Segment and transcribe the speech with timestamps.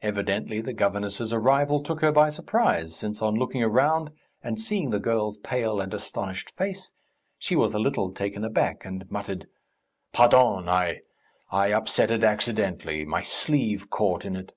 [0.00, 4.10] Evidently the governess's arrival took her by surprise, since, on looking round
[4.42, 6.92] and seeing the girl's pale and astonished face,
[7.36, 9.48] she was a little taken aback, and muttered:
[10.14, 10.66] "Pardon.
[10.66, 11.00] I...
[11.50, 13.04] I upset it accidentally....
[13.04, 14.54] My sleeve caught in it